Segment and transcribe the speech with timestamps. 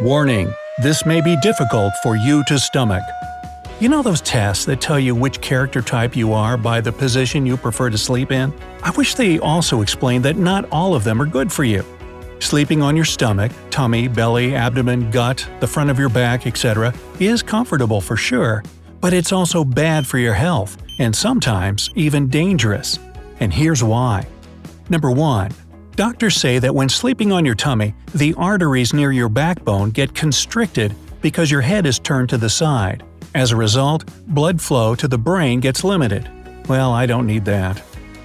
[0.00, 0.50] Warning:
[0.82, 3.02] This may be difficult for you to stomach.
[3.80, 7.44] You know those tests that tell you which character type you are by the position
[7.44, 8.50] you prefer to sleep in?
[8.82, 11.84] I wish they also explained that not all of them are good for you.
[12.38, 17.42] Sleeping on your stomach, tummy, belly, abdomen, gut, the front of your back, etc., is
[17.42, 18.64] comfortable for sure,
[19.02, 22.98] but it's also bad for your health, and sometimes even dangerous.
[23.38, 24.26] And here's why.
[24.88, 25.50] Number 1.
[25.96, 30.94] Doctors say that when sleeping on your tummy, the arteries near your backbone get constricted
[31.20, 33.02] because your head is turned to the side.
[33.34, 36.30] As a result, blood flow to the brain gets limited.
[36.68, 37.78] Well, I don't need that.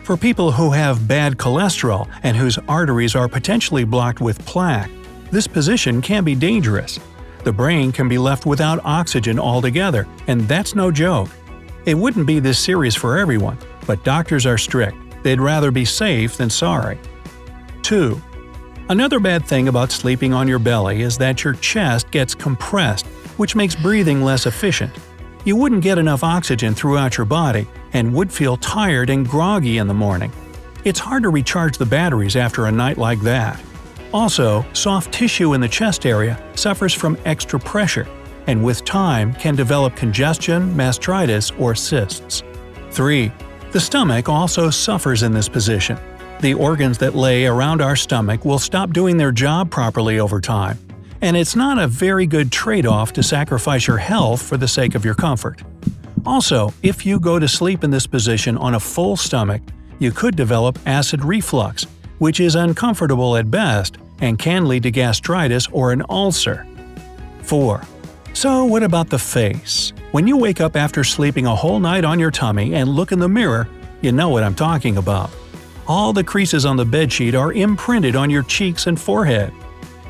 [0.04, 4.92] For people who have bad cholesterol and whose arteries are potentially blocked with plaque,
[5.32, 7.00] this position can be dangerous.
[7.44, 11.30] The brain can be left without oxygen altogether, and that's no joke.
[11.86, 14.98] It wouldn't be this serious for everyone, but doctors are strict.
[15.24, 17.00] They'd rather be safe than sorry.
[17.86, 18.20] 2.
[18.90, 23.06] Another bad thing about sleeping on your belly is that your chest gets compressed
[23.38, 24.92] which makes breathing less efficient.
[25.44, 29.88] You wouldn't get enough oxygen throughout your body and would feel tired and groggy in
[29.88, 30.32] the morning.
[30.84, 33.62] It's hard to recharge the batteries after a night like that.
[34.14, 38.08] Also, soft tissue in the chest area suffers from extra pressure,
[38.48, 42.42] and with time can develop congestion, mastitis, or cysts.
[42.90, 43.32] 3.
[43.72, 46.00] The stomach also suffers in this position.
[46.42, 50.78] The organs that lay around our stomach will stop doing their job properly over time,
[51.22, 54.96] and it's not a very good trade off to sacrifice your health for the sake
[54.96, 55.62] of your comfort.
[56.26, 59.62] Also, if you go to sleep in this position on a full stomach,
[60.00, 61.86] you could develop acid reflux,
[62.20, 66.68] which is uncomfortable at best and can lead to gastritis or an ulcer.
[67.44, 67.82] 4.
[68.34, 69.94] So, what about the face?
[70.12, 73.20] When you wake up after sleeping a whole night on your tummy and look in
[73.20, 73.68] the mirror,
[74.02, 75.32] you know what I'm talking about.
[75.88, 79.52] All the creases on the bedsheet are imprinted on your cheeks and forehead.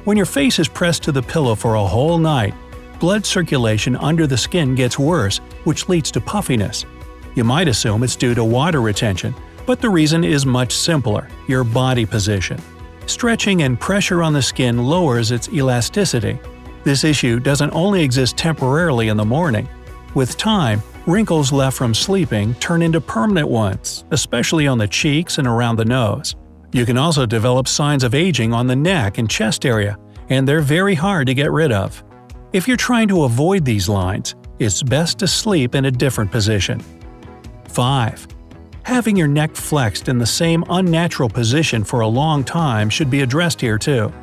[0.05, 2.53] When your face is pressed to the pillow for a whole night,
[3.01, 6.85] blood circulation under the skin gets worse, which leads to puffiness.
[7.33, 9.35] You might assume it's due to water retention,
[9.65, 12.57] but the reason is much simpler your body position.
[13.05, 16.39] Stretching and pressure on the skin lowers its elasticity.
[16.85, 19.67] This issue doesn't only exist temporarily in the morning.
[20.13, 25.47] With time, wrinkles left from sleeping turn into permanent ones, especially on the cheeks and
[25.47, 26.35] around the nose.
[26.71, 29.97] You can also develop signs of aging on the neck and chest area,
[30.29, 32.03] and they're very hard to get rid of.
[32.53, 36.81] If you're trying to avoid these lines, it's best to sleep in a different position.
[37.69, 38.27] 5.
[38.83, 43.21] Having your neck flexed in the same unnatural position for a long time should be
[43.21, 44.13] addressed here too.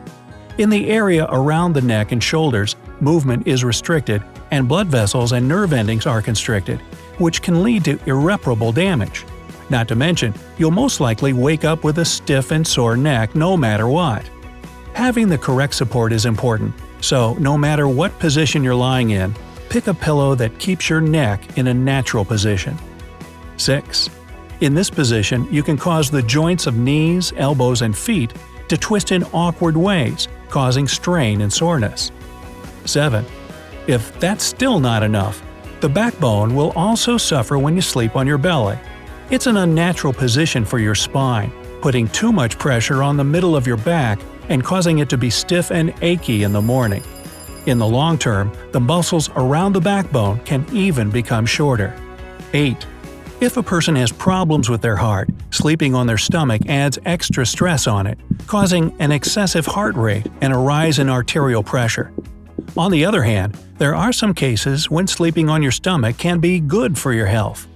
[0.58, 5.48] In the area around the neck and shoulders, movement is restricted and blood vessels and
[5.48, 6.78] nerve endings are constricted,
[7.16, 9.24] which can lead to irreparable damage.
[9.70, 13.56] Not to mention, you'll most likely wake up with a stiff and sore neck no
[13.56, 14.28] matter what.
[14.92, 19.34] Having the correct support is important, so no matter what position you're lying in,
[19.70, 22.76] pick a pillow that keeps your neck in a natural position.
[23.56, 24.10] 6.
[24.60, 28.34] In this position, you can cause the joints of knees, elbows, and feet
[28.68, 32.12] to twist in awkward ways, causing strain and soreness.
[32.84, 33.24] 7.
[33.86, 35.42] If that's still not enough,
[35.80, 38.78] the backbone will also suffer when you sleep on your belly.
[39.30, 43.66] It's an unnatural position for your spine, putting too much pressure on the middle of
[43.66, 44.20] your back
[44.50, 47.02] and causing it to be stiff and achy in the morning.
[47.64, 51.98] In the long term, the muscles around the backbone can even become shorter.
[52.52, 52.86] 8.
[53.42, 57.88] If a person has problems with their heart, sleeping on their stomach adds extra stress
[57.88, 58.16] on it,
[58.47, 62.12] causing an excessive heart rate and a rise in arterial pressure.
[62.76, 66.60] On the other hand, there are some cases when sleeping on your stomach can be
[66.60, 67.66] good for your health.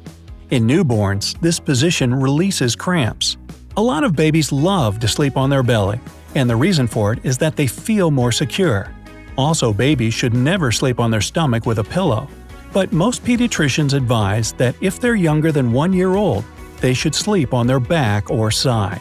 [0.51, 3.37] In newborns, this position releases cramps.
[3.77, 6.01] A lot of babies love to sleep on their belly,
[6.37, 8.95] and the reason for it is that they feel more secure.
[9.37, 12.29] Also, babies should never sleep on their stomach with a pillow.
[12.77, 16.45] But most pediatricians advise that if they're younger than one year old,
[16.83, 19.01] they should sleep on their back or side.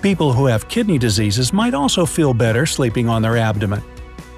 [0.00, 3.82] People who have kidney diseases might also feel better sleeping on their abdomen.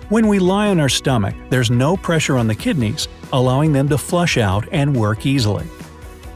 [0.09, 3.97] When we lie on our stomach, there's no pressure on the kidneys, allowing them to
[3.97, 5.69] flush out and work easily.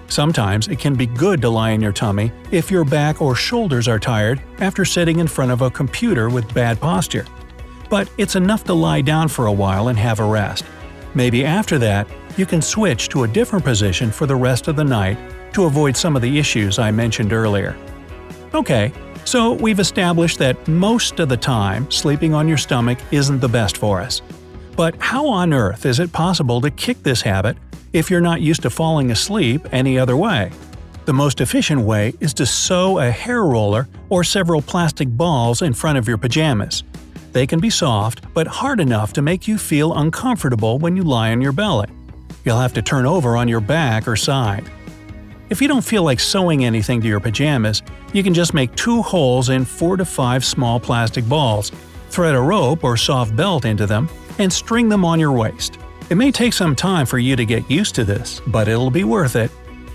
[0.06, 3.88] Sometimes it can be good to lie on your tummy if your back or shoulders
[3.88, 7.26] are tired after sitting in front of a computer with bad posture.
[7.90, 10.64] But it's enough to lie down for a while and have a rest.
[11.14, 14.84] Maybe after that, you can switch to a different position for the rest of the
[14.84, 15.18] night
[15.54, 17.76] to avoid some of the issues I mentioned earlier.
[18.52, 18.92] Okay,
[19.24, 23.76] so we've established that most of the time sleeping on your stomach isn't the best
[23.76, 24.22] for us.
[24.76, 27.56] But how on earth is it possible to kick this habit
[27.92, 30.50] if you're not used to falling asleep any other way.
[31.04, 35.74] The most efficient way is to sew a hair roller or several plastic balls in
[35.74, 36.82] front of your pajamas.
[37.34, 41.32] They can be soft, but hard enough to make you feel uncomfortable when you lie
[41.32, 41.88] on your belly.
[42.44, 44.70] You'll have to turn over on your back or side.
[45.50, 47.82] If you don't feel like sewing anything to your pajamas,
[48.12, 51.72] you can just make two holes in 4 to 5 small plastic balls,
[52.08, 54.08] thread a rope or soft belt into them,
[54.38, 55.78] and string them on your waist.
[56.10, 59.02] It may take some time for you to get used to this, but it'll be
[59.02, 59.50] worth it.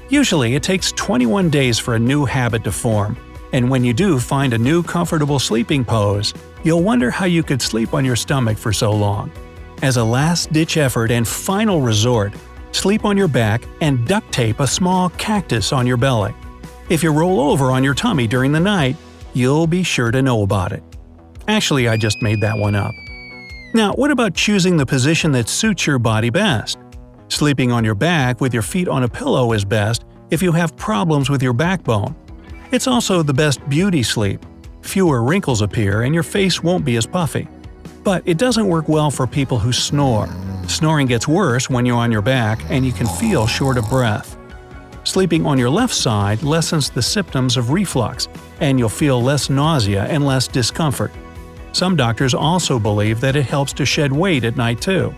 [0.10, 3.16] Usually, it takes 21 days for a new habit to form,
[3.52, 7.62] and when you do find a new comfortable sleeping pose, you'll wonder how you could
[7.62, 9.32] sleep on your stomach for so long.
[9.82, 12.34] As a last ditch effort and final resort,
[12.72, 16.34] sleep on your back and duct tape a small cactus on your belly.
[16.90, 18.96] If you roll over on your tummy during the night,
[19.34, 20.84] you'll be sure to know about it.
[21.48, 22.94] Actually, I just made that one up.
[23.74, 26.78] Now, what about choosing the position that suits your body best?
[27.28, 30.76] Sleeping on your back with your feet on a pillow is best if you have
[30.76, 32.16] problems with your backbone.
[32.72, 34.46] It's also the best beauty sleep.
[34.82, 37.48] Fewer wrinkles appear and your face won't be as puffy.
[38.04, 40.30] But it doesn't work well for people who snore.
[40.68, 44.38] Snoring gets worse when you're on your back and you can feel short of breath.
[45.04, 48.28] Sleeping on your left side lessens the symptoms of reflux,
[48.60, 51.12] and you'll feel less nausea and less discomfort.
[51.72, 55.16] Some doctors also believe that it helps to shed weight at night too.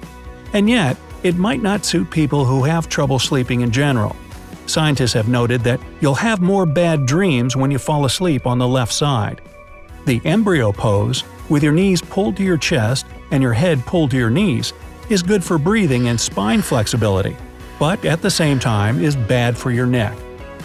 [0.53, 4.15] And yet, it might not suit people who have trouble sleeping in general.
[4.71, 8.68] Scientists have noted that you'll have more bad dreams when you fall asleep on the
[8.68, 9.41] left side.
[10.06, 14.18] The embryo pose, with your knees pulled to your chest and your head pulled to
[14.18, 14.71] your knees,
[15.09, 17.35] is good for breathing and spine flexibility,
[17.79, 20.18] but at the same time is bad for your neck.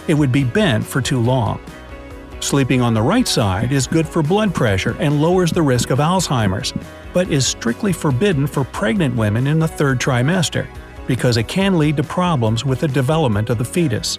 [0.07, 1.59] It would be bent for too long.
[2.39, 5.99] Sleeping on the right side is good for blood pressure and lowers the risk of
[5.99, 6.73] Alzheimer's,
[7.11, 10.65] but is strictly forbidden for pregnant women in the third trimester
[11.07, 14.17] because it can lead to problems with the development of the fetus.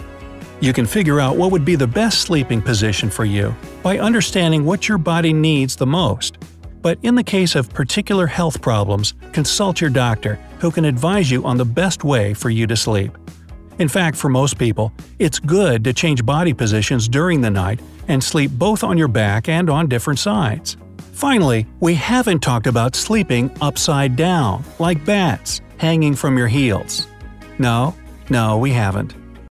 [0.61, 4.64] You can figure out what would be the best sleeping position for you by understanding
[4.64, 6.38] what your body needs the most.
[6.82, 11.44] But in the case of particular health problems, consult your doctor, who can advise you
[11.44, 13.17] on the best way for you to sleep.
[13.79, 18.23] In fact, for most people, it's good to change body positions during the night and
[18.23, 20.76] sleep both on your back and on different sides.
[21.12, 27.06] Finally, we haven't talked about sleeping upside down, like bats hanging from your heels.
[27.58, 27.94] No,
[28.30, 29.14] no, we haven't.